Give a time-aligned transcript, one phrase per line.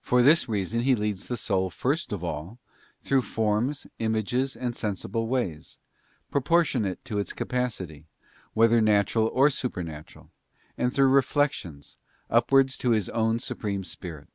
[0.00, 2.58] For this reason He leads the soul first of all
[3.04, 5.78] through forms, images, and sensible ways,
[6.32, 8.08] proportionate to its capacity,
[8.52, 10.32] whether natural or supernatural,
[10.76, 11.96] and through reflections,
[12.28, 14.26] upwards to His own Supreme Spirit.